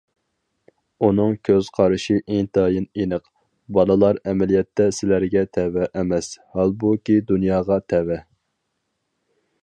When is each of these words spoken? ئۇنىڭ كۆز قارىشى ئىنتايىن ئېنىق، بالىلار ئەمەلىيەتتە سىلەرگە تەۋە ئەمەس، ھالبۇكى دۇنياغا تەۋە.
ئۇنىڭ 1.07 1.33
كۆز 1.47 1.67
قارىشى 1.73 2.15
ئىنتايىن 2.37 2.87
ئېنىق، 3.01 3.27
بالىلار 3.77 4.19
ئەمەلىيەتتە 4.31 4.87
سىلەرگە 4.99 5.43
تەۋە 5.57 5.85
ئەمەس، 5.99 6.31
ھالبۇكى 6.57 7.19
دۇنياغا 7.33 7.79
تەۋە. 7.93 8.19